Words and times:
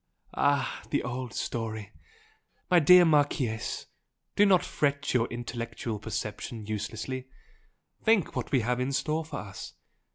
"Ah! 0.33 0.81
The 0.89 1.03
old 1.03 1.31
story! 1.31 1.91
My 2.71 2.79
dear 2.79 3.05
Marchese, 3.05 3.85
do 4.35 4.47
not 4.47 4.65
fret 4.65 5.13
your 5.13 5.27
intellectual 5.27 5.99
perception 5.99 6.65
uselessly! 6.65 7.27
Think 8.03 8.35
what 8.35 8.51
we 8.51 8.61
have 8.61 8.79
in 8.79 8.93
store 8.93 9.23
for 9.23 9.37
us! 9.37 9.75